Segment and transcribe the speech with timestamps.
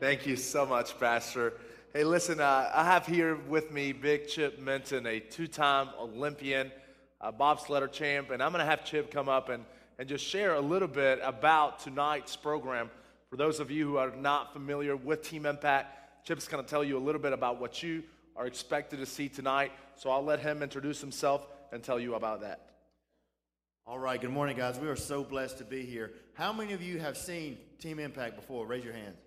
[0.00, 1.52] Thank you so much, Pastor.
[1.92, 6.72] Hey, listen, uh, I have here with me Big Chip Minton, a two time Olympian,
[7.20, 9.62] a bobsledder champ, and I'm going to have Chip come up and,
[9.98, 12.88] and just share a little bit about tonight's program.
[13.28, 16.82] For those of you who are not familiar with Team Impact, Chip's going to tell
[16.82, 18.02] you a little bit about what you
[18.36, 19.70] are expected to see tonight.
[19.96, 22.70] So I'll let him introduce himself and tell you about that.
[23.86, 24.78] All right, good morning, guys.
[24.78, 26.12] We are so blessed to be here.
[26.32, 28.64] How many of you have seen Team Impact before?
[28.64, 29.18] Raise your hands.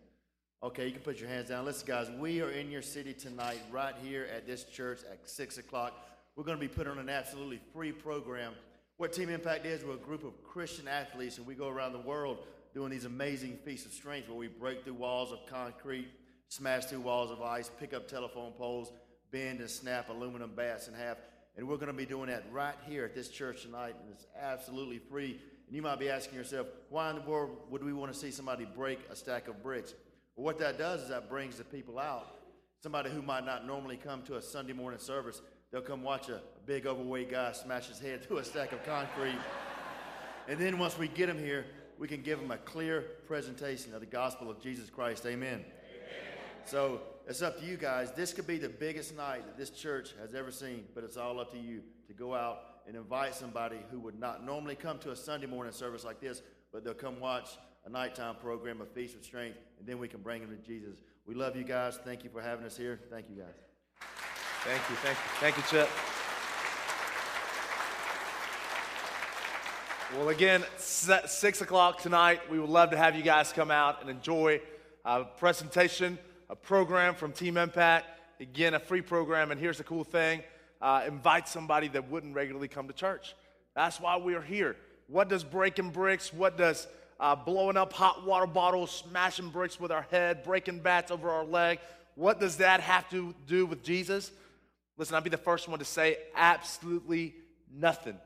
[0.63, 1.65] Okay, you can put your hands down.
[1.65, 5.57] Listen, guys, we are in your city tonight, right here at this church at 6
[5.57, 5.93] o'clock.
[6.37, 8.53] We're going to be putting on an absolutely free program.
[8.95, 11.99] What Team Impact is, we're a group of Christian athletes, and we go around the
[11.99, 12.37] world
[12.73, 16.07] doing these amazing feats of strength where we break through walls of concrete,
[16.47, 18.93] smash through walls of ice, pick up telephone poles,
[19.31, 21.17] bend and snap aluminum bats in half.
[21.57, 24.27] And we're going to be doing that right here at this church tonight, and it's
[24.41, 25.41] absolutely free.
[25.67, 28.31] And you might be asking yourself, why in the world would we want to see
[28.31, 29.93] somebody break a stack of bricks?
[30.35, 32.27] Well, what that does is that brings the people out.
[32.81, 36.41] Somebody who might not normally come to a Sunday morning service, they'll come watch a
[36.65, 39.37] big overweight guy smash his head through a stack of concrete.
[40.47, 41.65] and then once we get them here,
[41.99, 45.25] we can give them a clear presentation of the gospel of Jesus Christ.
[45.25, 45.53] Amen.
[45.53, 45.63] Amen.
[46.65, 48.11] So it's up to you guys.
[48.11, 51.39] This could be the biggest night that this church has ever seen, but it's all
[51.39, 55.11] up to you to go out and invite somebody who would not normally come to
[55.11, 57.49] a Sunday morning service like this, but they'll come watch
[57.85, 60.95] a nighttime program, a feast of strength, and then we can bring them to Jesus.
[61.25, 61.99] We love you guys.
[62.03, 62.99] Thank you for having us here.
[63.09, 63.55] Thank you, guys.
[64.63, 65.89] Thank you, thank you, thank you, Chip.
[70.17, 72.49] Well, again, six o'clock tonight.
[72.49, 74.61] We would love to have you guys come out and enjoy
[75.03, 78.05] a presentation, a program from Team Impact.
[78.39, 79.51] Again, a free program.
[79.51, 80.43] And here's the cool thing:
[80.81, 83.35] uh, invite somebody that wouldn't regularly come to church.
[83.75, 84.75] That's why we are here.
[85.07, 86.31] What does breaking bricks?
[86.31, 86.87] What does
[87.23, 91.45] uh, blowing up hot water bottles, smashing bricks with our head, breaking bats over our
[91.45, 91.79] leg.
[92.15, 94.29] What does that have to do with Jesus?
[94.97, 97.33] Listen, I'll be the first one to say absolutely
[97.73, 98.17] nothing.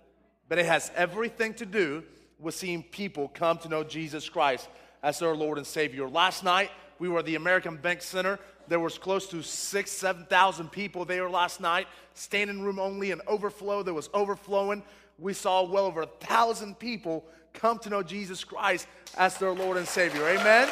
[0.49, 2.03] But it has everything to do
[2.39, 4.67] with seeing people come to know Jesus Christ
[5.03, 6.09] as their Lord and Savior.
[6.09, 8.39] Last night, we were at the American Bank Center.
[8.67, 11.87] There was close to six, 7,000 people there last night.
[12.13, 14.83] Standing room only, an overflow that was overflowing.
[15.19, 19.77] We saw well over a thousand people come to know Jesus Christ as their Lord
[19.77, 20.27] and Savior.
[20.27, 20.69] Amen?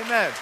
[0.00, 0.32] Amen.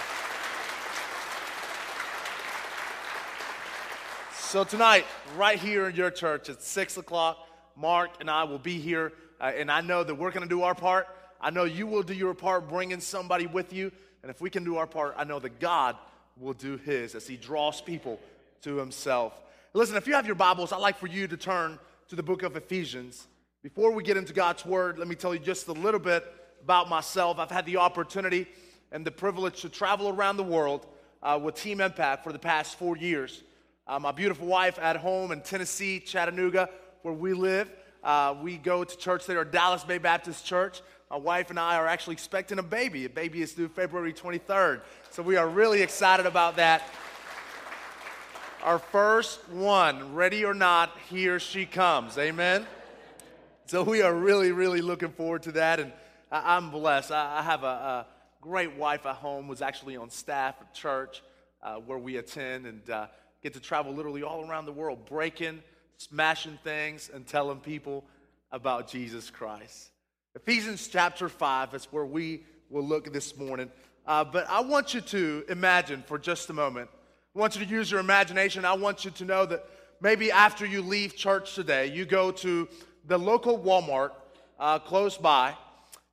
[4.33, 5.07] So, tonight,
[5.37, 9.13] right here in your church at 6 o'clock, Mark and I will be here.
[9.41, 11.09] Uh, and I know that we're going to do our part.
[11.41, 13.91] I know you will do your part bringing somebody with you.
[14.23, 15.97] And if we can do our part, I know that God
[16.41, 18.19] will do his as he draws people
[18.63, 19.39] to himself.
[19.75, 21.79] Listen, if you have your Bibles, I'd like for you to turn
[22.09, 23.27] to the book of Ephesians.
[23.63, 26.25] Before we get into God's Word, let me tell you just a little bit
[26.63, 27.39] about myself.
[27.39, 28.47] I've had the opportunity
[28.91, 30.87] and the privilege to travel around the world
[31.23, 33.43] uh, with Team Impact for the past four years.
[33.87, 36.71] Uh, my beautiful wife at home in Tennessee, Chattanooga,
[37.03, 37.71] where we live.
[38.03, 40.81] Uh, we go to church there, Dallas Bay Baptist Church.
[41.11, 43.05] My wife and I are actually expecting a baby.
[43.05, 44.83] A baby is due February 23rd.
[45.11, 46.85] So we are really excited about that.
[48.63, 52.17] Our first one, ready or not, here she comes.
[52.17, 52.65] Amen.
[53.67, 55.81] So we are really, really looking forward to that.
[55.81, 55.93] And
[56.31, 57.11] I, am blessed.
[57.11, 58.07] I, have a, a,
[58.41, 61.23] great wife at home, was actually on staff at church
[61.63, 63.07] uh, where we attend and uh,
[63.43, 65.61] get to travel literally all around the world, breaking,
[65.97, 68.05] smashing things, and telling people
[68.53, 69.91] about Jesus Christ.
[70.37, 73.69] Ephesians chapter 5, is where we will look this morning.
[74.07, 76.89] Uh, but I want you to imagine for just a moment.
[77.35, 78.65] I want you to use your imagination.
[78.65, 79.67] I want you to know that
[80.01, 82.69] maybe after you leave church today, you go to
[83.09, 84.13] the local Walmart
[84.61, 85.57] uh, close by,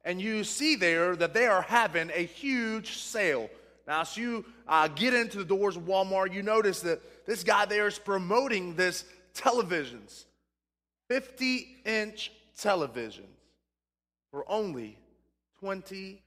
[0.03, 3.51] and you see there that they are having a huge sale.
[3.87, 7.65] Now, as you uh, get into the doors of Walmart, you notice that this guy
[7.65, 9.05] there is promoting this
[9.35, 10.25] televisions,
[11.07, 13.36] 50 inch televisions
[14.37, 14.95] for only
[15.63, 16.19] $25.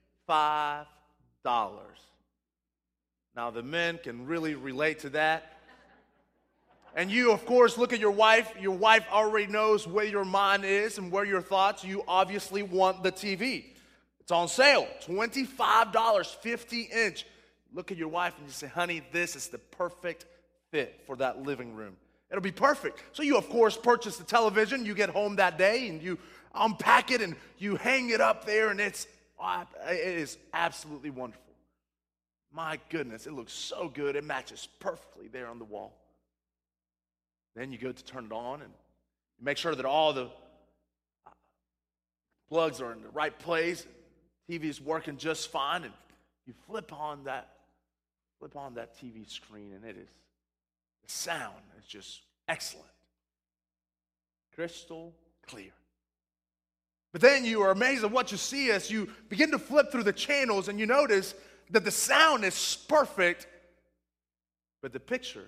[3.33, 5.53] Now, the men can really relate to that.
[6.93, 8.51] And you, of course, look at your wife.
[8.59, 11.85] Your wife already knows where your mind is and where your thoughts.
[11.85, 13.63] You obviously want the TV.
[14.19, 17.25] It's on sale, $25, 50 inch.
[17.73, 20.25] Look at your wife and you say, honey, this is the perfect
[20.69, 21.95] fit for that living room.
[22.31, 23.03] It'll be perfect.
[23.11, 24.85] So you, of course, purchase the television.
[24.85, 26.17] You get home that day and you
[26.55, 29.05] unpack it and you hang it up there, and it's
[29.87, 31.43] it is absolutely wonderful.
[32.53, 34.15] My goodness, it looks so good.
[34.15, 35.93] It matches perfectly there on the wall.
[37.55, 38.71] Then you go to turn it on and
[39.41, 40.25] make sure that all the
[41.25, 41.31] uh,
[42.49, 43.85] plugs are in the right place.
[44.49, 45.93] TV is working just fine, and
[46.45, 47.49] you flip on that
[48.39, 50.09] flip on that TV screen, and it is
[51.03, 52.87] the sound is just excellent,
[54.55, 55.13] crystal
[55.47, 55.71] clear.
[57.11, 60.03] But then you are amazed at what you see as you begin to flip through
[60.03, 61.35] the channels, and you notice
[61.71, 63.47] that the sound is perfect,
[64.81, 65.47] but the picture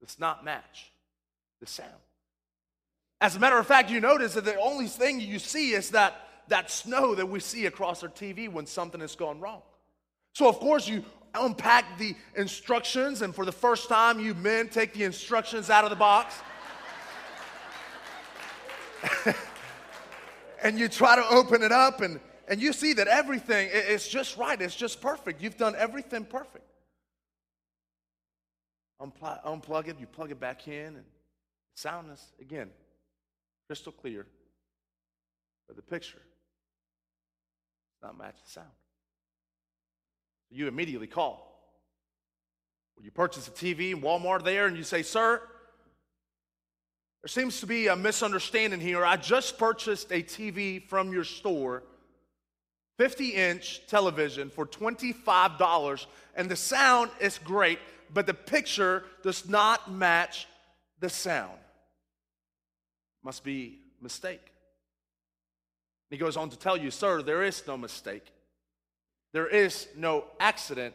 [0.00, 0.90] does not match
[1.60, 1.90] the sound.
[3.20, 6.28] As a matter of fact, you notice that the only thing you see is that,
[6.48, 9.62] that snow that we see across our TV when something has gone wrong.
[10.32, 14.92] So, of course, you unpack the instructions, and for the first time, you men take
[14.92, 16.34] the instructions out of the box.
[20.62, 24.36] and you try to open it up, and, and you see that everything is just
[24.36, 25.42] right, it's just perfect.
[25.42, 26.66] You've done everything perfect.
[29.00, 31.04] Unplug, unplug it, you plug it back in, and
[31.74, 32.70] soundness, again,
[33.66, 34.26] crystal clear.
[35.66, 36.22] But the picture
[38.00, 38.68] does not match the sound
[40.52, 41.48] you immediately call.
[42.96, 45.40] When you purchase a TV in Walmart there and you say, Sir,
[47.22, 49.04] there seems to be a misunderstanding here.
[49.04, 51.84] I just purchased a TV from your store,
[52.98, 57.78] 50 inch television for $25, and the sound is great,
[58.12, 60.46] but the picture does not match
[61.00, 61.58] the sound.
[63.24, 64.52] Must be mistake.
[66.10, 68.26] He goes on to tell you, Sir, there is no mistake.
[69.32, 70.94] There is no accident.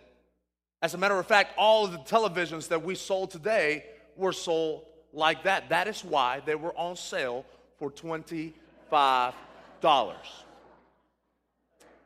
[0.81, 3.85] As a matter of fact, all of the televisions that we sold today
[4.15, 5.69] were sold like that.
[5.69, 7.45] That is why they were on sale
[7.79, 8.53] for $25.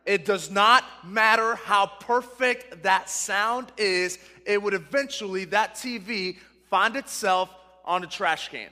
[0.05, 6.37] It does not matter how perfect that sound is, it would eventually, that TV,
[6.69, 7.53] find itself
[7.85, 8.69] on a trash can.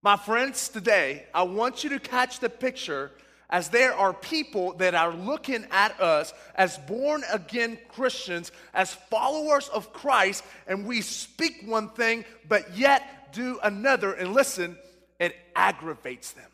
[0.00, 3.10] My friends, today, I want you to catch the picture
[3.52, 9.68] as there are people that are looking at us as born again Christians, as followers
[9.68, 14.14] of Christ, and we speak one thing, but yet do another.
[14.14, 14.78] And listen,
[15.20, 16.50] it aggravates them.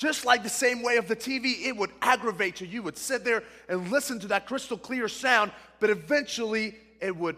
[0.00, 2.66] Just like the same way of the TV, it would aggravate you.
[2.66, 7.36] You would sit there and listen to that crystal clear sound, but eventually it would,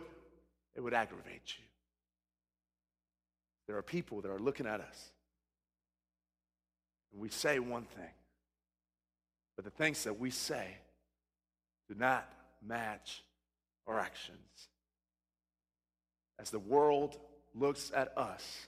[0.74, 1.64] it would aggravate you.
[3.66, 5.10] There are people that are looking at us
[7.12, 8.10] and we say one thing,
[9.56, 10.66] but the things that we say
[11.88, 12.28] do not
[12.66, 13.22] match
[13.86, 14.38] our actions.
[16.38, 17.18] As the world
[17.54, 18.66] looks at us,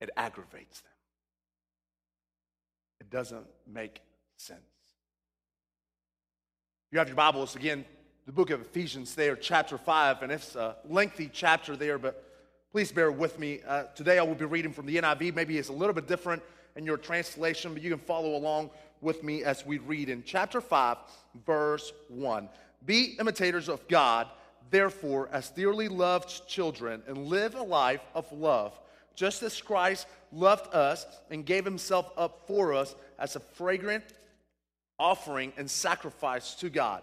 [0.00, 0.92] it aggravates them.
[3.00, 4.00] It doesn't make
[4.36, 4.60] sense.
[6.90, 7.84] You have your Bibles again,
[8.26, 12.24] the book of Ephesians there, chapter 5, and it's a lengthy chapter there, but
[12.70, 13.60] please bear with me.
[13.66, 15.34] Uh, today I will be reading from the NIV.
[15.34, 16.42] Maybe it's a little bit different
[16.76, 18.70] in your translation, but you can follow along
[19.00, 20.96] with me as we read in chapter 5,
[21.44, 22.48] verse 1.
[22.86, 24.28] Be imitators of God,
[24.70, 28.78] therefore, as dearly loved children, and live a life of love,
[29.14, 34.04] just as Christ loved us and gave himself up for us as a fragrant
[34.98, 37.02] offering and sacrifice to God.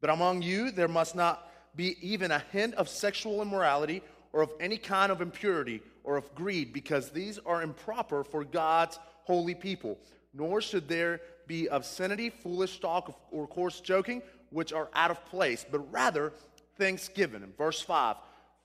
[0.00, 4.02] But among you, there must not be even a hint of sexual immorality
[4.36, 8.98] or of any kind of impurity or of greed, because these are improper for God's
[9.24, 9.98] holy people.
[10.34, 15.64] Nor should there be obscenity, foolish talk, or coarse joking, which are out of place,
[15.70, 16.34] but rather
[16.76, 17.42] thanksgiving.
[17.42, 18.16] In verse 5,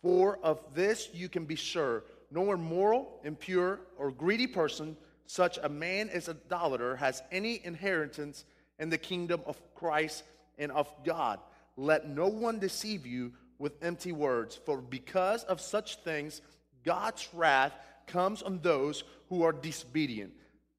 [0.01, 5.69] for of this you can be sure no immoral, impure, or greedy person, such a
[5.69, 8.43] man as an idolater, has any inheritance
[8.77, 10.23] in the kingdom of Christ
[10.57, 11.39] and of God.
[11.77, 13.31] Let no one deceive you
[13.61, 16.41] with empty words, for because of such things,
[16.83, 17.73] God's wrath
[18.07, 20.33] comes on those who are disobedient.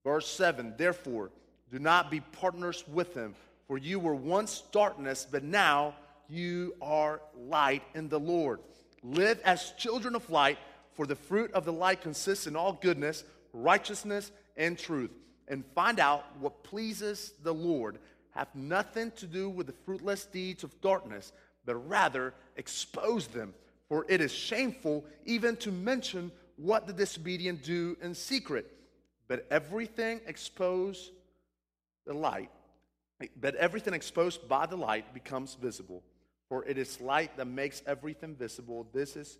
[0.04, 1.30] Verse 7 Therefore,
[1.70, 3.34] do not be partners with them,
[3.66, 5.94] for you were once darkness, but now
[6.28, 8.60] you are light in the Lord.
[9.02, 10.58] Live as children of light,
[10.94, 15.10] for the fruit of the light consists in all goodness, righteousness, and truth.
[15.48, 17.98] And find out what pleases the Lord.
[18.30, 21.32] Have nothing to do with the fruitless deeds of darkness,
[21.64, 23.54] but rather expose them
[23.92, 28.66] for it is shameful even to mention what the disobedient do in secret.
[29.28, 31.10] But everything exposed
[32.06, 32.48] the light,
[33.38, 36.02] but everything exposed by the light becomes visible.
[36.48, 38.88] For it is light that makes everything visible.
[38.94, 39.36] This is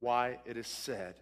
[0.00, 1.14] why it is said,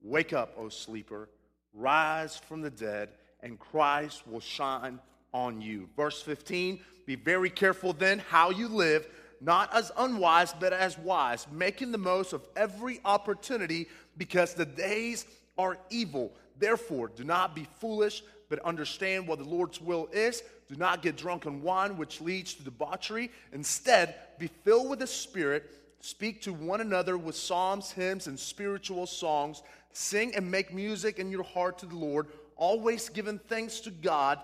[0.00, 1.28] Wake up, O sleeper,
[1.72, 4.98] rise from the dead, and Christ will shine
[5.32, 5.88] on you.
[5.96, 9.06] Verse 15 Be very careful then how you live,
[9.42, 15.26] not as unwise, but as wise, making the most of every opportunity because the days
[15.58, 16.32] are evil.
[16.58, 20.44] Therefore, do not be foolish, but understand what the Lord's will is.
[20.68, 23.32] Do not get drunk on wine, which leads to debauchery.
[23.52, 25.68] Instead, be filled with the Spirit.
[26.00, 29.62] Speak to one another with psalms, hymns, and spiritual songs.
[29.92, 34.38] Sing and make music in your heart to the Lord, always giving thanks to God,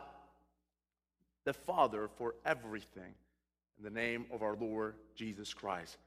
[1.45, 3.15] the Father, for everything
[3.79, 5.99] in the name of our Lord Jesus Christ.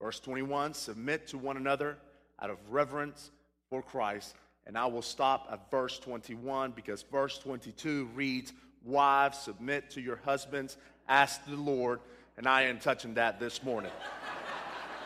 [0.00, 1.98] Verse 21 Submit to one another
[2.40, 3.30] out of reverence
[3.68, 4.34] for Christ.
[4.66, 8.52] And I will stop at verse 21 because verse 22 reads,
[8.84, 10.76] Wives, submit to your husbands,
[11.08, 12.00] ask the Lord.
[12.38, 13.90] And I ain't touching that this morning.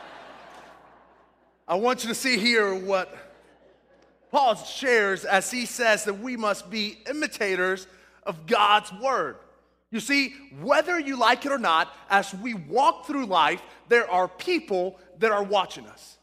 [1.68, 3.16] I want you to see here what
[4.30, 7.86] Paul shares as he says that we must be imitators
[8.24, 9.36] of God's word.
[9.94, 14.26] You see, whether you like it or not, as we walk through life, there are
[14.26, 16.18] people that are watching us.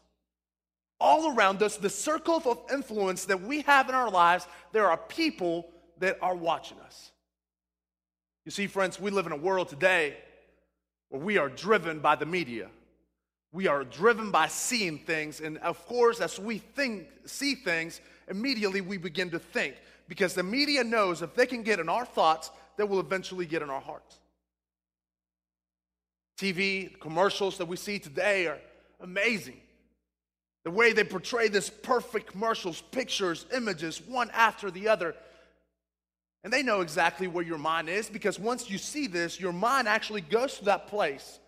[1.00, 4.98] All around us, the circle of influence that we have in our lives, there are
[4.98, 7.12] people that are watching us.
[8.44, 10.18] You see, friends, we live in a world today
[11.08, 12.68] where we are driven by the media.
[13.52, 18.82] We are driven by seeing things, and of course, as we think, see things, immediately
[18.82, 19.76] we begin to think
[20.08, 23.62] because the media knows if they can get in our thoughts, they will eventually get
[23.62, 24.18] in our hearts.
[26.38, 28.58] TV commercials that we see today are
[29.00, 29.60] amazing.
[30.64, 35.14] The way they portray this perfect commercials, pictures, images, one after the other.
[36.44, 39.86] And they know exactly where your mind is because once you see this, your mind
[39.86, 41.38] actually goes to that place.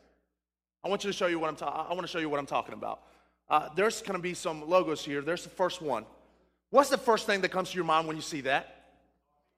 [0.84, 1.86] I want you to show you what I'm talking.
[1.88, 3.00] I want to show you what I'm talking about.
[3.48, 5.22] Uh, there's going to be some logos here.
[5.22, 6.06] There's the first one.
[6.70, 8.73] What's the first thing that comes to your mind when you see that?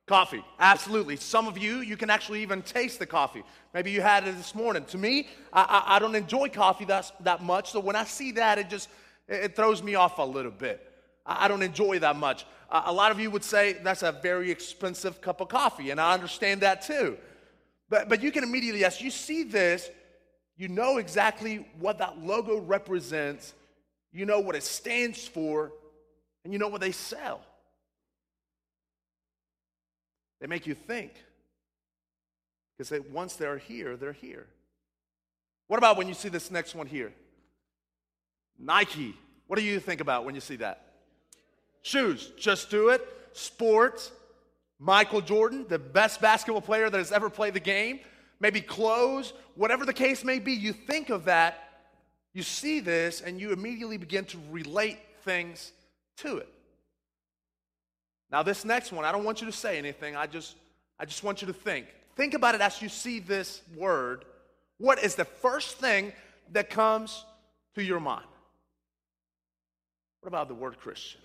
[0.07, 1.17] Coffee, absolutely.
[1.17, 3.43] Some of you, you can actually even taste the coffee.
[3.75, 4.85] Maybe you had it this morning.
[4.87, 8.31] To me, I, I, I don't enjoy coffee that, that much, so when I see
[8.33, 8.89] that, it just
[9.27, 10.93] it throws me off a little bit.
[11.27, 12.47] I, I don't enjoy that much.
[12.71, 16.01] Uh, a lot of you would say that's a very expensive cup of coffee, and
[16.01, 17.17] I understand that too.
[17.89, 19.91] But, but you can immediately, as you see this,
[20.57, 23.55] you know exactly what that logo represents,
[24.13, 25.73] you know what it stands for,
[26.45, 27.41] and you know what they sell.
[30.40, 31.12] They make you think.
[32.76, 34.47] Because they, once they're here, they're here.
[35.66, 37.12] What about when you see this next one here?
[38.59, 39.14] Nike.
[39.47, 40.83] What do you think about when you see that?
[41.83, 42.33] Shoes.
[42.38, 43.07] Just do it.
[43.33, 44.12] Sports.
[44.78, 48.00] Michael Jordan, the best basketball player that has ever played the game.
[48.40, 49.33] Maybe clothes.
[49.55, 51.62] Whatever the case may be, you think of that.
[52.35, 55.73] You see this, and you immediately begin to relate things
[56.19, 56.49] to it.
[58.37, 60.14] Now, this next one, I don't want you to say anything.
[60.14, 60.57] I just,
[61.00, 61.87] I just want you to think.
[62.16, 64.26] Think about it as you see this word.
[64.76, 66.12] What is the first thing
[66.52, 67.25] that comes
[67.76, 68.26] to your mind?
[70.21, 71.23] What about the word Christian?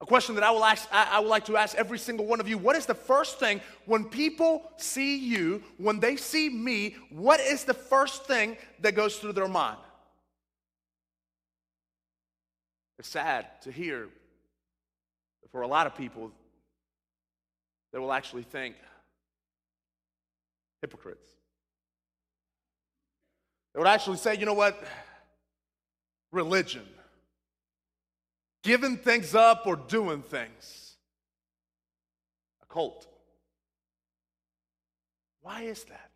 [0.00, 2.48] A question that I will ask, I would like to ask every single one of
[2.48, 2.58] you.
[2.58, 7.62] What is the first thing when people see you, when they see me, what is
[7.62, 9.78] the first thing that goes through their mind?
[12.98, 14.08] It's sad to hear
[15.50, 16.30] for a lot of people,
[17.92, 18.74] they will actually think
[20.80, 21.26] hypocrites.
[23.72, 24.82] They would actually say, you know what?
[26.30, 26.86] Religion.
[28.62, 30.96] Giving things up or doing things.
[32.62, 33.06] A cult.
[35.42, 36.10] Why is that?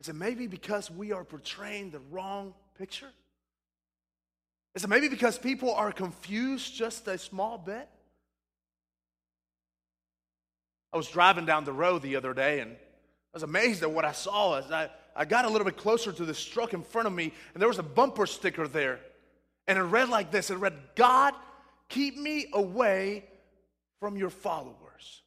[0.00, 3.10] Is it maybe because we are portraying the wrong picture?
[4.76, 7.88] Is it maybe because people are confused just a small bit?
[10.92, 12.76] I was driving down the road the other day and I
[13.32, 16.24] was amazed at what I saw as I, I got a little bit closer to
[16.26, 19.00] this truck in front of me and there was a bumper sticker there.
[19.66, 21.32] And it read like this it read, God,
[21.88, 23.24] keep me away
[23.98, 25.22] from your followers.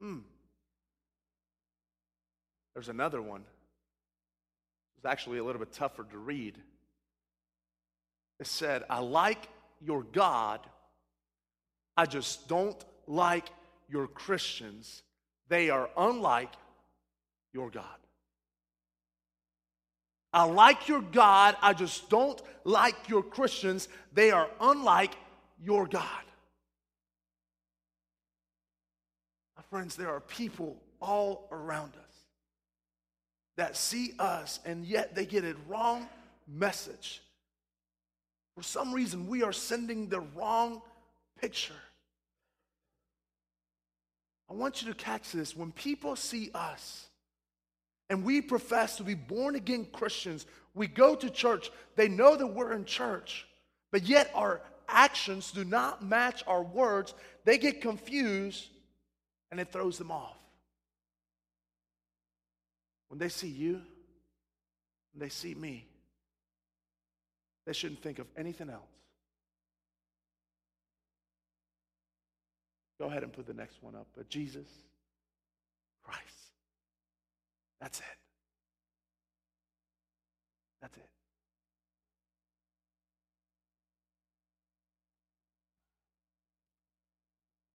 [0.00, 0.18] Hmm.
[2.74, 3.42] There's another one.
[4.96, 6.56] It's actually a little bit tougher to read.
[8.38, 9.48] It said, I like
[9.80, 10.60] your God,
[11.96, 13.48] I just don't like
[13.88, 15.02] your Christians.
[15.48, 16.52] They are unlike
[17.52, 17.84] your God.
[20.32, 23.88] I like your God, I just don't like your Christians.
[24.12, 25.16] They are unlike
[25.62, 26.02] your God.
[29.56, 32.16] My friends, there are people all around us
[33.56, 36.06] that see us and yet they get a wrong
[36.46, 37.22] message.
[38.56, 40.80] For some reason, we are sending the wrong
[41.40, 41.74] picture.
[44.48, 45.54] I want you to catch this.
[45.54, 47.06] When people see us
[48.08, 52.46] and we profess to be born again Christians, we go to church, they know that
[52.46, 53.46] we're in church,
[53.92, 57.12] but yet our actions do not match our words,
[57.44, 58.68] they get confused
[59.50, 60.36] and it throws them off.
[63.08, 63.82] When they see you,
[65.12, 65.86] when they see me,
[67.66, 68.82] they shouldn't think of anything else.
[72.98, 74.06] Go ahead and put the next one up.
[74.16, 74.66] But Jesus
[76.02, 76.22] Christ.
[77.80, 78.04] That's it.
[80.80, 81.08] That's it.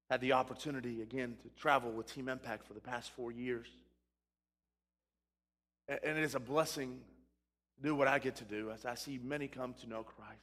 [0.09, 3.67] Had the opportunity again to travel with Team Impact for the past four years.
[5.87, 6.99] And it is a blessing
[7.81, 10.41] do what I get to do as I see many come to know Christ.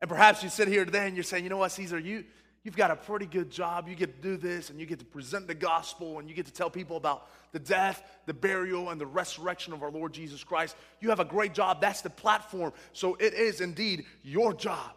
[0.00, 2.24] And perhaps you sit here today and you're saying, you know what, Caesar, you,
[2.64, 3.88] you've got a pretty good job.
[3.88, 6.46] You get to do this and you get to present the gospel and you get
[6.46, 10.42] to tell people about the death, the burial, and the resurrection of our Lord Jesus
[10.42, 10.76] Christ.
[11.00, 11.80] You have a great job.
[11.80, 12.72] That's the platform.
[12.92, 14.92] So it is indeed your job.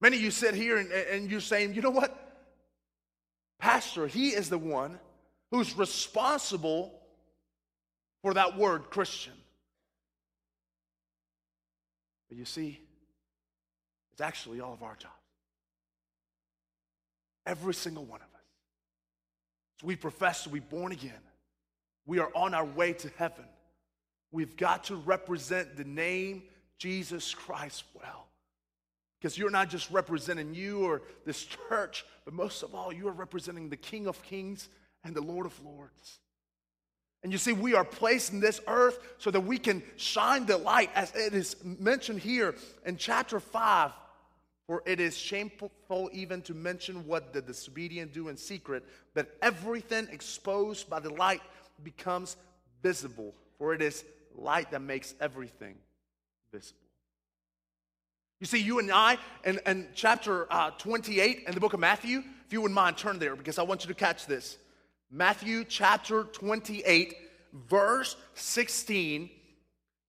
[0.00, 2.20] Many of you sit here and, and you're saying, you know what?
[3.58, 5.00] Pastor, he is the one
[5.50, 7.00] who's responsible
[8.24, 9.34] for that word, Christian.
[12.26, 12.80] But you see,
[14.12, 15.12] it's actually all of our jobs.
[17.44, 18.42] Every single one of us.
[19.78, 21.12] So we profess to be born again.
[22.06, 23.44] We are on our way to heaven.
[24.32, 26.44] We've got to represent the name
[26.78, 28.28] Jesus Christ well.
[29.20, 33.12] Because you're not just representing you or this church, but most of all, you are
[33.12, 34.70] representing the King of Kings
[35.04, 36.20] and the Lord of Lords.
[37.24, 40.58] And you see, we are placed in this earth so that we can shine the
[40.58, 43.90] light, as it is mentioned here in chapter 5
[44.66, 45.70] for it is shameful
[46.12, 51.42] even to mention what the disobedient do in secret, but everything exposed by the light
[51.82, 52.36] becomes
[52.82, 53.34] visible.
[53.58, 55.76] For it is light that makes everything
[56.52, 56.80] visible.
[58.40, 62.22] You see, you and I, in, in chapter uh, 28 in the book of Matthew,
[62.46, 64.58] if you wouldn't mind, turn there because I want you to catch this.
[65.10, 67.14] Matthew chapter 28,
[67.68, 69.30] verse 16,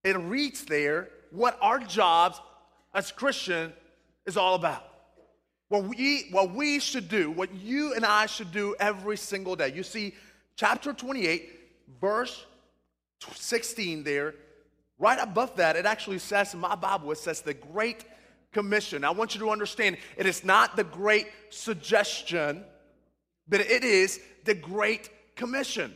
[0.03, 2.39] it reads there what our jobs
[2.93, 3.73] as Christian
[4.25, 4.83] is all about.
[5.69, 9.73] What we, what we should do, what you and I should do every single day.
[9.73, 10.13] You see,
[10.55, 11.49] chapter 28,
[11.99, 12.45] verse
[13.33, 14.35] 16 there,
[14.99, 18.05] right above that, it actually says in my Bible, it says the Great
[18.51, 19.03] Commission.
[19.03, 22.63] I want you to understand it is not the Great Suggestion,
[23.47, 25.95] but it is the Great Commission.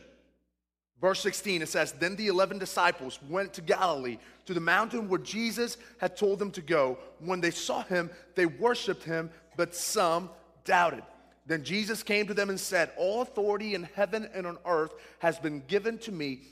[1.00, 5.18] Verse 16, it says, Then the 11 disciples went to Galilee, to the mountain where
[5.18, 6.98] Jesus had told them to go.
[7.20, 10.30] When they saw him, they worshiped him, but some
[10.64, 11.02] doubted.
[11.46, 15.38] Then Jesus came to them and said, All authority in heaven and on earth has
[15.38, 16.42] been given to me.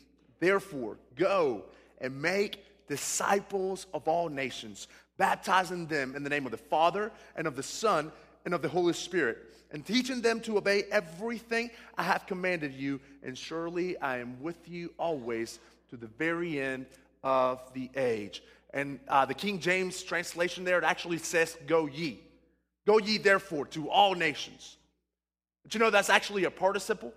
[0.41, 1.65] Therefore, go
[2.01, 7.47] and make disciples of all nations, baptizing them in the name of the Father and
[7.47, 8.11] of the Son
[8.47, 9.39] and of the Holy Spirit
[9.71, 14.69] and teaching them to obey everything I have commanded you, and surely I am with
[14.69, 15.59] you always
[15.91, 16.87] to the very end
[17.23, 18.43] of the age.
[18.73, 22.21] And uh, the King James translation there, it actually says, Go ye.
[22.87, 24.77] Go ye therefore to all nations.
[25.63, 27.13] But you know, that's actually a participle,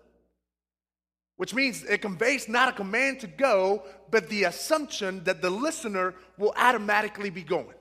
[1.38, 6.14] which means it conveys not a command to go, but the assumption that the listener
[6.38, 7.76] will automatically be going.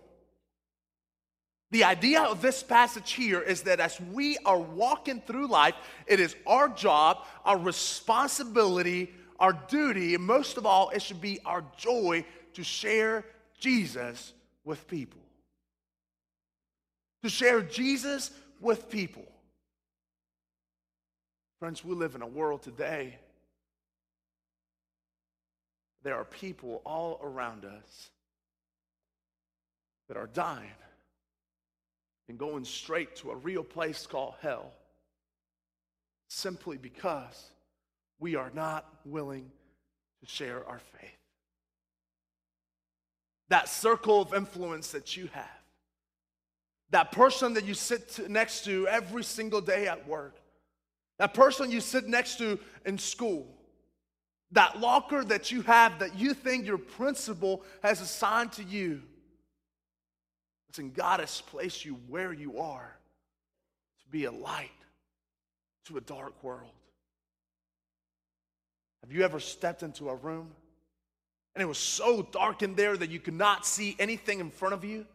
[1.71, 6.19] The idea of this passage here is that as we are walking through life, it
[6.19, 11.65] is our job, our responsibility, our duty, and most of all, it should be our
[11.77, 13.25] joy to share
[13.61, 14.33] Jesus
[14.65, 15.21] with people.
[17.23, 19.27] To share Jesus with people.
[21.61, 23.17] Friends, we live in a world today.
[26.03, 28.11] There are people all around us
[30.09, 30.71] that are dying
[32.31, 34.73] and going straight to a real place called hell
[36.29, 37.51] simply because
[38.21, 39.51] we are not willing
[40.21, 41.11] to share our faith.
[43.49, 45.61] That circle of influence that you have,
[46.91, 50.37] that person that you sit next to every single day at work,
[51.19, 53.49] that person you sit next to in school,
[54.53, 59.03] that locker that you have that you think your principal has assigned to you
[60.71, 62.97] Listen, God has placed you where you are
[64.03, 64.71] to be a light,
[65.87, 66.71] to a dark world.
[69.03, 70.53] Have you ever stepped into a room
[71.57, 74.73] and it was so dark in there that you could not see anything in front
[74.73, 75.07] of you?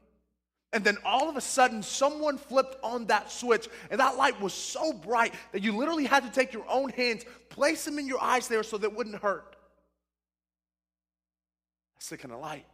[0.74, 4.54] And then all of a sudden, someone flipped on that switch, and that light was
[4.54, 8.22] so bright that you literally had to take your own hands, place them in your
[8.22, 9.56] eyes there so that it wouldn't hurt.
[11.96, 12.66] That's the kind of light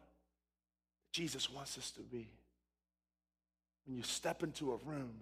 [1.12, 2.28] Jesus wants us to be.
[3.86, 5.14] When you step into a room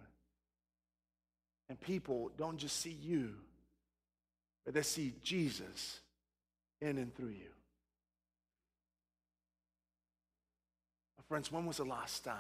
[1.69, 3.34] and people don't just see you,
[4.65, 6.00] but they see Jesus
[6.82, 7.52] in and through you.
[11.17, 12.36] My friends, when was the last time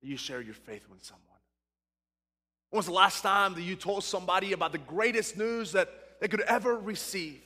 [0.00, 1.24] that you shared your faith with someone?
[2.70, 5.88] When was the last time that you told somebody about the greatest news that
[6.20, 7.40] they could ever receive?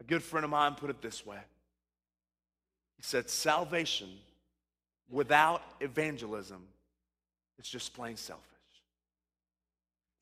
[0.00, 1.38] A good friend of mine put it this way
[2.96, 4.08] He said, Salvation
[5.10, 6.62] without evangelism
[7.58, 8.46] is just plain selfish.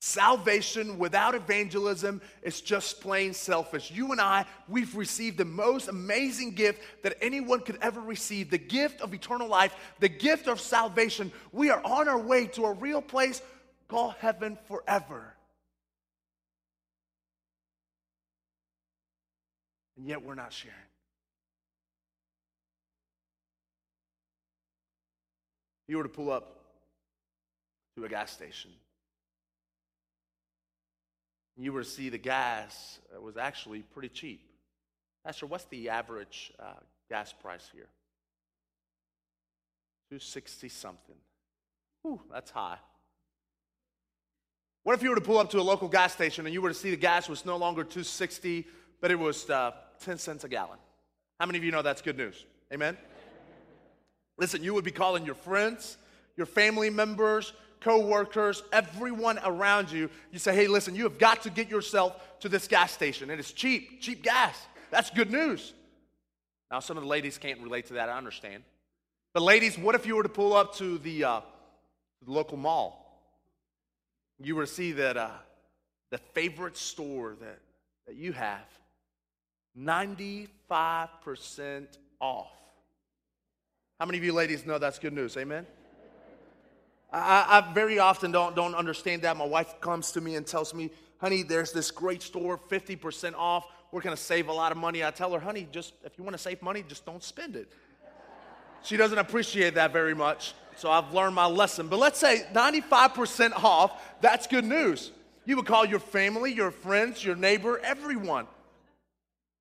[0.01, 3.91] Salvation without evangelism is just plain selfish.
[3.91, 8.57] You and I, we've received the most amazing gift that anyone could ever receive the
[8.57, 11.33] gift of eternal life, the gift of salvation.
[11.51, 13.41] We are on our way to a real place
[13.89, 15.35] called heaven forever.
[19.97, 20.88] And yet we're not sharing.
[25.89, 26.55] You were to pull up
[27.97, 28.69] to a gas station,
[31.57, 34.41] you were to see the gas was actually pretty cheap.
[35.25, 36.73] Pastor, what's the average uh,
[37.09, 37.89] gas price here?
[40.11, 41.15] 260 something.
[42.03, 42.77] Whew, that's high.
[44.83, 46.69] What if you were to pull up to a local gas station and you were
[46.69, 48.65] to see the gas was no longer 260,
[49.01, 49.71] but it was uh,
[50.01, 50.79] 10 cents a gallon?
[51.39, 52.45] How many of you know that's good news?
[52.71, 52.95] Amen?
[54.39, 55.97] Listen, you would be calling your friends,
[56.37, 60.09] your family members, co-workers, everyone around you.
[60.31, 63.29] You say, hey, listen, you have got to get yourself to this gas station.
[63.29, 64.57] And it's cheap, cheap gas.
[64.91, 65.73] That's good news.
[66.71, 68.63] Now, some of the ladies can't relate to that, I understand.
[69.33, 71.41] But ladies, what if you were to pull up to the, uh,
[72.25, 73.21] the local mall?
[74.41, 75.31] You were to see that uh,
[76.11, 77.59] the favorite store that,
[78.07, 78.65] that you have,
[79.77, 80.47] 95%
[82.21, 82.58] off.
[83.99, 85.35] How many of you ladies know that's good news?
[85.35, 85.67] Amen?
[87.11, 89.35] I, I, very often don't, don't understand that.
[89.35, 93.65] My wife comes to me and tells me, honey, there's this great store, 50% off.
[93.91, 95.03] We're going to save a lot of money.
[95.03, 97.73] I tell her, honey, just if you want to save money, just don't spend it.
[98.83, 100.53] She doesn't appreciate that very much.
[100.77, 101.89] So I've learned my lesson.
[101.89, 105.11] But let's say 95% off, that's good news.
[105.45, 108.47] You would call your family, your friends, your neighbor, everyone.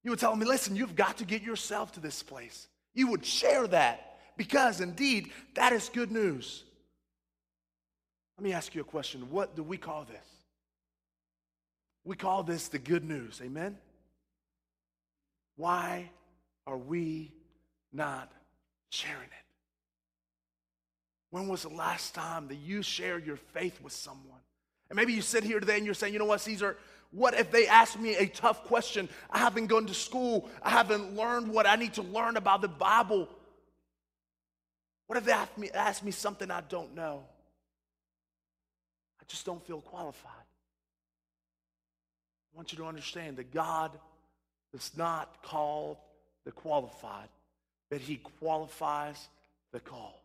[0.05, 2.68] You would tell me, listen, you've got to get yourself to this place.
[2.94, 4.08] You would share that
[4.38, 6.64] because indeed that is good news.
[8.38, 9.31] Let me ask you a question.
[9.31, 10.24] What do we call this?
[12.05, 13.42] We call this the good news.
[13.44, 13.77] Amen?
[15.57, 16.09] Why
[16.66, 17.33] are we
[17.92, 18.33] not
[18.90, 19.48] sharing it?
[21.31, 24.40] When was the last time that you shared your faith with someone?
[24.88, 26.79] And maybe you sit here today and you're saying, you know what, Caesar,
[27.11, 29.09] what if they ask me a tough question?
[29.31, 30.48] I haven't gone to school.
[30.62, 33.29] I haven't learned what I need to learn about the Bible.
[35.09, 37.25] What if they ask me, ask me something I don't know?
[39.21, 40.33] I just don't feel qualified.
[42.53, 43.90] I want you to understand that God
[44.73, 45.99] does not call
[46.44, 47.29] the qualified,
[47.90, 49.29] but He qualifies
[49.73, 50.23] the call.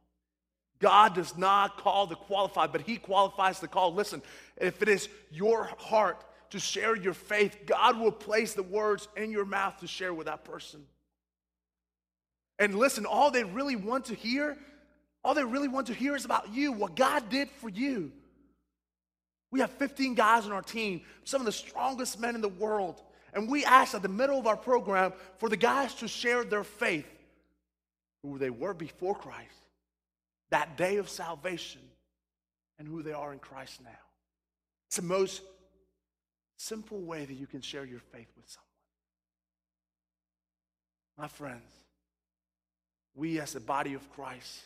[0.80, 3.94] God does not call the qualified, but He qualifies the call.
[3.94, 4.22] Listen,
[4.58, 9.32] if it is your heart to share your faith, God will place the words in
[9.32, 10.84] your mouth to share with that person.
[12.60, 14.58] And listen, all they really want to hear,
[15.24, 18.12] all they really want to hear is about you, what God did for you.
[19.52, 23.02] We have 15 guys on our team, some of the strongest men in the world.
[23.34, 26.64] And we asked at the middle of our program for the guys to share their
[26.64, 27.08] faith,
[28.24, 29.56] who they were before Christ,
[30.50, 31.82] that day of salvation,
[32.80, 33.92] and who they are in Christ now.
[34.88, 35.42] It's the most
[36.58, 38.68] simple way that you can share your faith with someone.
[41.18, 41.72] My friends,
[43.16, 44.66] we as the body of Christ,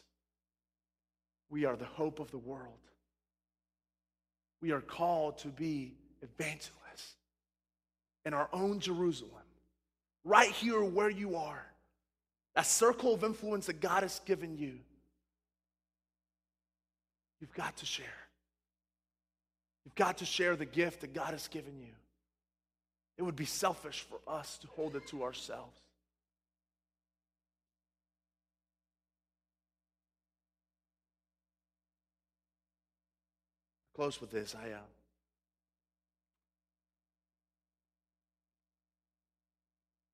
[1.50, 2.74] we are the hope of the world.
[4.62, 7.16] We are called to be evangelists
[8.26, 9.32] in our own Jerusalem,
[10.26, 11.66] right here where you are.
[12.56, 14.80] That circle of influence that God has given you.
[17.40, 18.06] You've got to share.
[19.86, 21.94] You've got to share the gift that God has given you.
[23.18, 25.80] It would be selfish for us to hold it to ourselves.
[33.98, 34.56] Close with this.
[34.56, 34.78] I, uh,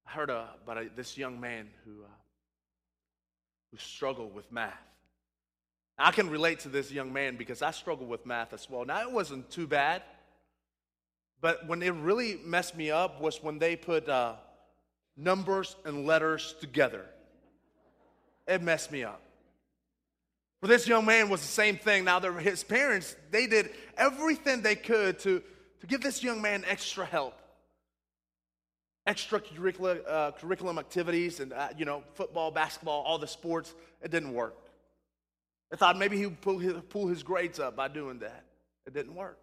[0.07, 2.07] I heard uh, about a, this young man who, uh,
[3.71, 4.71] who struggled with math.
[5.97, 8.85] I can relate to this young man because I struggled with math as well.
[8.85, 10.01] Now, it wasn't too bad,
[11.41, 14.35] but when it really messed me up was when they put uh,
[15.17, 17.05] numbers and letters together.
[18.47, 19.19] It messed me up.
[20.63, 22.05] For this young man was the same thing.
[22.05, 25.43] Now, his parents, they did everything they could to,
[25.81, 27.37] to give this young man extra help.
[29.05, 33.73] Extracurricular uh, curriculum activities and, uh, you know, football, basketball, all the sports.
[34.01, 34.55] It didn't work.
[35.69, 38.45] They thought maybe he would pull his, pull his grades up by doing that.
[38.87, 39.39] It didn't work.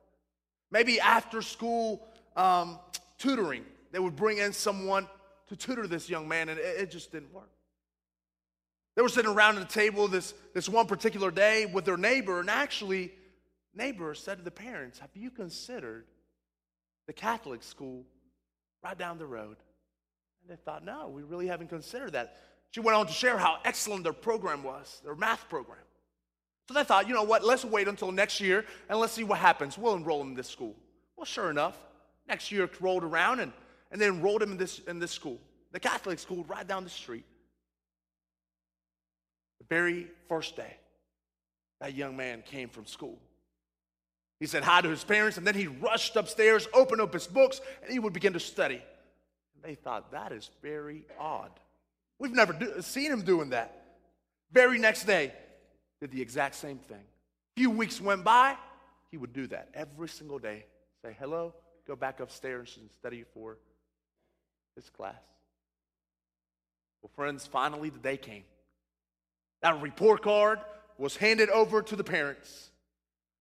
[0.70, 2.00] Maybe after school
[2.34, 2.78] um,
[3.18, 5.06] tutoring, they would bring in someone
[5.48, 7.50] to tutor this young man, and it, it just didn't work.
[8.96, 12.40] They were sitting around at the table this, this one particular day with their neighbor,
[12.40, 13.12] and actually,
[13.74, 16.06] neighbor said to the parents, Have you considered
[17.06, 18.04] the Catholic school
[18.82, 19.56] right down the road?
[20.42, 22.36] And they thought, No, we really haven't considered that.
[22.70, 25.78] She went on to share how excellent their program was, their math program.
[26.68, 29.40] So they thought, you know what, let's wait until next year and let's see what
[29.40, 29.76] happens.
[29.76, 30.76] We'll enroll them in this school.
[31.16, 31.76] Well, sure enough,
[32.28, 33.52] next year rolled around and,
[33.90, 35.40] and they enrolled him in this, in this school,
[35.72, 37.24] the Catholic school right down the street.
[39.60, 40.76] The very first day,
[41.80, 43.18] that young man came from school.
[44.40, 47.60] He said hi to his parents, and then he rushed upstairs, opened up his books,
[47.82, 48.82] and he would begin to study.
[49.62, 51.50] They thought, that is very odd.
[52.18, 53.82] We've never do, seen him doing that.
[54.50, 55.32] Very next day,
[56.00, 56.96] did the exact same thing.
[56.96, 58.56] A few weeks went by,
[59.10, 60.64] he would do that every single day.
[61.04, 61.54] Say hello,
[61.86, 63.58] go back upstairs and study for
[64.76, 65.20] his class.
[67.02, 68.44] Well, friends, finally the day came.
[69.62, 70.60] That report card
[70.98, 72.70] was handed over to the parents.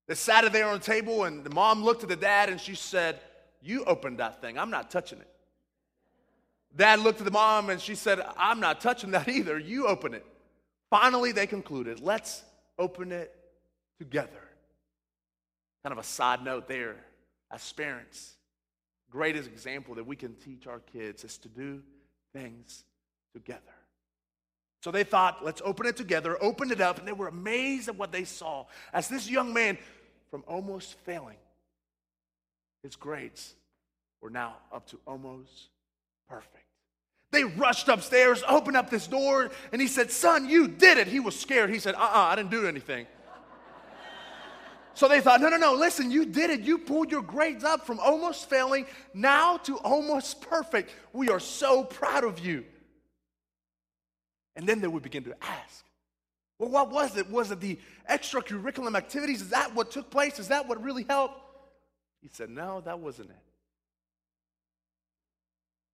[0.08, 2.76] They sat there on the table, and the mom looked at the dad and she
[2.76, 3.20] said,
[3.62, 4.58] You opened that thing.
[4.58, 5.30] I'm not touching it.
[6.76, 9.58] Dad looked at the mom and she said, I'm not touching that either.
[9.58, 10.26] You open it.
[10.90, 12.44] Finally, they concluded, Let's
[12.78, 13.36] open it
[13.98, 14.32] together.
[15.84, 16.96] Kind of a side note there,
[17.52, 18.36] as parents,
[19.10, 21.82] greatest example that we can teach our kids is to do
[22.34, 22.84] things
[23.34, 23.62] together.
[24.82, 27.96] So they thought, let's open it together, opened it up, and they were amazed at
[27.96, 28.66] what they saw.
[28.94, 29.78] As this young man,
[30.30, 31.38] from almost failing,
[32.84, 33.56] his grades
[34.22, 35.70] were now up to almost
[36.30, 36.56] perfect.
[37.32, 41.08] They rushed upstairs, opened up this door, and he said, Son, you did it.
[41.08, 41.70] He was scared.
[41.70, 43.06] He said, Uh uh-uh, uh I didn't do anything.
[44.94, 46.62] so they thought, No, no, no, listen, you did it.
[46.62, 50.92] You pulled your grades up from almost failing now to almost perfect.
[51.14, 52.66] We are so proud of you.
[54.56, 55.86] And then they would begin to ask,
[56.58, 57.30] well, what was it?
[57.30, 59.42] Was it the extracurriculum activities?
[59.42, 60.40] Is that what took place?
[60.40, 61.40] Is that what really helped?
[62.22, 63.36] He said, No, that wasn't it.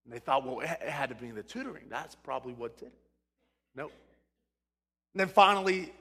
[0.06, 1.86] And they thought, well, it had to be the tutoring.
[1.90, 2.94] That's probably what did it.
[3.76, 3.92] Nope.
[5.14, 5.92] And then finally,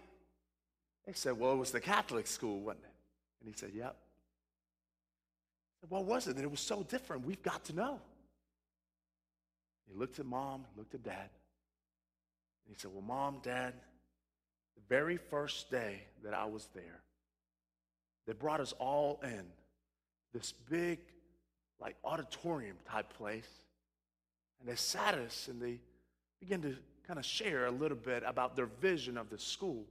[1.07, 2.93] they said, well, it was the Catholic school, wasn't it?
[3.41, 3.97] And he said, yep.
[5.81, 6.37] Said, what was it?
[6.37, 7.25] And it was so different.
[7.25, 7.99] We've got to know.
[9.87, 11.31] He looked at mom, looked at dad.
[12.67, 13.75] And he said, well, mom, dad,
[14.77, 17.03] the very first day that I was there,
[18.27, 19.45] they brought us all in
[20.33, 20.99] this big,
[21.81, 23.49] like auditorium type place.
[24.61, 25.79] And they sat us and they
[26.41, 29.85] began to kind of share a little bit about their vision of the school.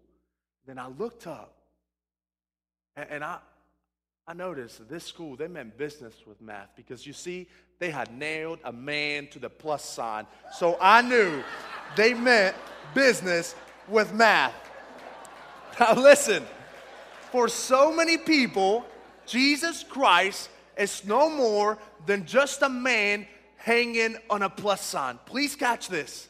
[0.66, 1.54] Then I looked up
[2.96, 3.38] and, and I,
[4.28, 7.48] I noticed this school, they meant business with math because you see,
[7.80, 10.26] they had nailed a man to the plus sign.
[10.54, 11.44] So I knew
[11.96, 12.56] they meant
[12.94, 13.56] business
[13.88, 14.54] with math.
[15.80, 16.46] Now, listen,
[17.32, 18.86] for so many people,
[19.26, 23.26] Jesus Christ is no more than just a man
[23.58, 25.18] hanging on a plus sign.
[25.26, 26.28] Please catch this.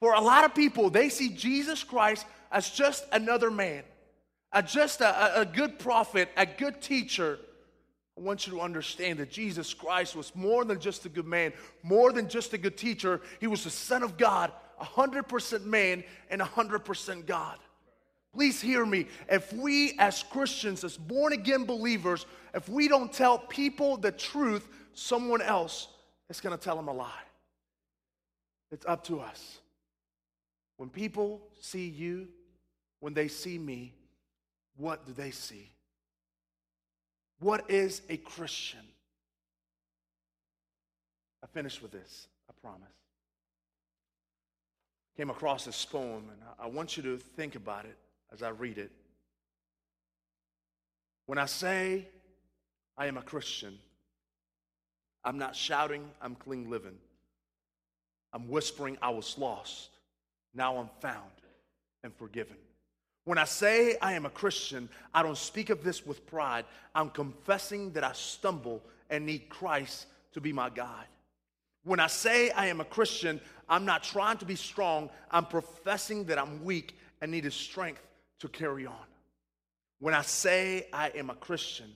[0.00, 3.82] For a lot of people, they see Jesus Christ as just another man,
[4.52, 7.38] as just a, a good prophet, a good teacher.
[8.16, 11.52] I want you to understand that Jesus Christ was more than just a good man,
[11.82, 13.20] more than just a good teacher.
[13.40, 17.58] He was the Son of God, 100% man and 100% God.
[18.34, 19.06] Please hear me.
[19.28, 24.68] If we, as Christians, as born again believers, if we don't tell people the truth,
[24.94, 25.88] someone else
[26.28, 27.10] is going to tell them a lie.
[28.70, 29.58] It's up to us.
[30.78, 32.28] When people see you,
[33.00, 33.92] when they see me,
[34.76, 35.70] what do they see?
[37.42, 38.78] What is a Christian?
[41.42, 42.86] I finish with this, I promise.
[45.16, 47.98] Came across this poem, and I want you to think about it
[48.32, 48.92] as I read it.
[51.26, 52.06] When I say
[52.96, 53.76] I am a Christian,
[55.24, 56.96] I'm not shouting, I'm clean living.
[58.32, 59.88] I'm whispering, I was lost.
[60.54, 61.32] Now I'm found
[62.04, 62.56] and forgiven.
[63.24, 66.64] When I say I am a Christian, I don't speak of this with pride.
[66.94, 71.06] I'm confessing that I stumble and need Christ to be my guide.
[71.84, 75.10] When I say I am a Christian, I'm not trying to be strong.
[75.30, 78.02] I'm professing that I'm weak and need His strength
[78.40, 79.06] to carry on.
[79.98, 81.92] When I say I am a Christian,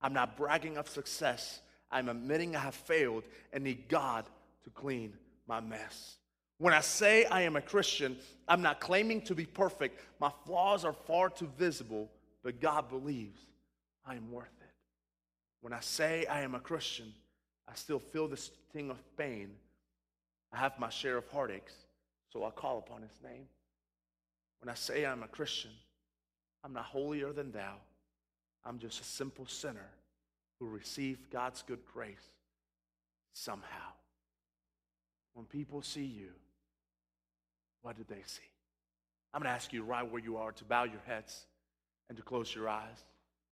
[0.00, 1.60] I'm not bragging of success.
[1.90, 4.24] I'm admitting I have failed and need God
[4.64, 5.12] to clean
[5.46, 6.16] my mess.
[6.58, 10.00] When I say I am a Christian, I'm not claiming to be perfect.
[10.20, 12.10] My flaws are far too visible,
[12.42, 13.40] but God believes
[14.06, 14.74] I am worth it.
[15.60, 17.12] When I say I am a Christian,
[17.68, 19.50] I still feel this sting of pain.
[20.52, 21.74] I have my share of heartaches,
[22.32, 23.46] so I call upon His name.
[24.60, 25.72] When I say I'm a Christian,
[26.62, 27.74] I'm not holier than thou.
[28.64, 29.90] I'm just a simple sinner
[30.60, 32.30] who received God's good grace
[33.32, 33.92] somehow.
[35.34, 36.30] When people see you,
[37.84, 38.42] what did they see?
[39.32, 41.44] I'm going to ask you right where you are to bow your heads
[42.08, 43.04] and to close your eyes.